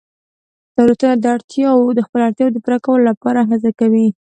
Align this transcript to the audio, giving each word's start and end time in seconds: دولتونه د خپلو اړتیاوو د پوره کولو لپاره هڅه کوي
دولتونه 0.77 1.13
د 1.15 1.17
خپلو 2.05 2.21
اړتیاوو 2.27 2.53
د 2.55 2.59
پوره 2.63 2.77
کولو 2.85 3.03
لپاره 3.11 3.41
هڅه 3.49 3.69
کوي 3.79 4.07